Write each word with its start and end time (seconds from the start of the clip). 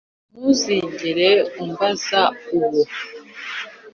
ntuzigere 0.33 1.29
umbaza 1.61 2.21
uwo 2.57 2.83